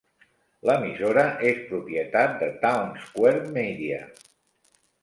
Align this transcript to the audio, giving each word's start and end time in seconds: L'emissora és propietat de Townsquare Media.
L'emissora 0.69 1.25
és 1.51 1.61
propietat 1.67 2.35
de 2.41 2.51
Townsquare 2.65 3.47
Media. 3.61 4.05